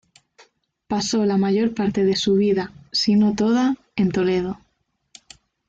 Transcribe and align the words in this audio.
Pasó 0.87 1.25
la 1.27 1.37
mayor 1.37 1.75
parte 1.75 2.03
de 2.03 2.15
su 2.15 2.33
vida, 2.33 2.71
si 2.91 3.13
no 3.13 3.35
toda, 3.35 3.75
en 3.95 4.11
Toledo. 4.11 4.59